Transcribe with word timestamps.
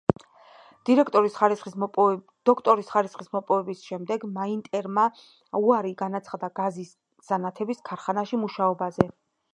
დოქტორის 2.45 2.89
ხარისხის 2.93 3.29
მოპოვების 3.35 3.83
შემდეგ, 3.91 4.25
მაიტნერმა 4.39 5.05
უარი 5.67 5.95
განაცხადა 6.03 6.51
გაზის 6.63 6.93
სანათების 7.29 7.85
ქარხანაში 7.91 8.41
მუშაობაზე. 8.47 9.09